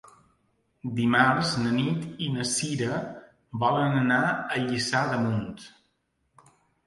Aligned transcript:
Dimarts 0.99 1.49
na 1.65 1.73
Nit 1.73 2.07
i 2.27 2.29
na 2.37 2.45
Cira 2.51 2.97
volen 3.65 3.99
anar 3.99 4.19
a 4.29 4.57
Lliçà 4.65 5.03
d'Amunt. 5.11 5.63